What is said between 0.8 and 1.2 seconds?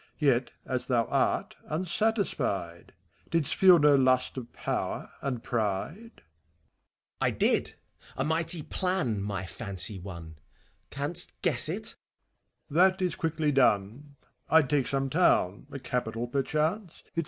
thou